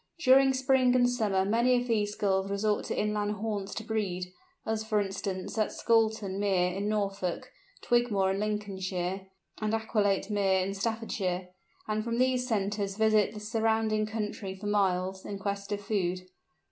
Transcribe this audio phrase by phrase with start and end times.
[0.17, 4.99] During spring and summer many of these Gulls resort to inland haunts to breed—as for
[4.99, 7.51] instance at Scoulton Mere in Norfolk,
[7.83, 9.27] Twigmoor in Lincolnshire,
[9.61, 15.37] and Aqualate Mere in Staffordshire—and from these centres visit the surrounding country for miles, in
[15.37, 16.21] quest of food.